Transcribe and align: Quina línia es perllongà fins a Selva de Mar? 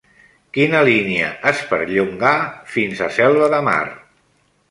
Quina 0.57 0.79
línia 0.87 1.27
es 1.51 1.59
perllongà 1.73 2.33
fins 2.77 3.05
a 3.09 3.09
Selva 3.19 3.53
de 3.55 3.63
Mar? 3.71 3.79